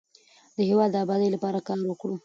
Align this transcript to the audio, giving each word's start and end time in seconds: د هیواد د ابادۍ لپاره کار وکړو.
د 0.55 0.57
هیواد 0.69 0.89
د 0.93 0.95
ابادۍ 1.05 1.29
لپاره 1.35 1.59
کار 1.67 1.79
وکړو. 1.87 2.15